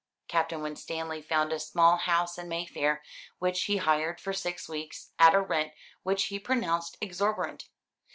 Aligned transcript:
Captain 0.27 0.63
Winstanley 0.63 1.21
found 1.21 1.53
a 1.53 1.59
small 1.59 1.97
house 1.97 2.39
in 2.39 2.47
Mayfair, 2.49 3.03
which 3.37 3.65
he 3.65 3.77
hired 3.77 4.19
for 4.19 4.33
six 4.33 4.67
weeks, 4.67 5.11
at 5.19 5.35
a 5.35 5.39
rent 5.41 5.73
which 6.01 6.23
he 6.23 6.39
pronounced 6.39 6.97
exorbitant. 7.01 7.69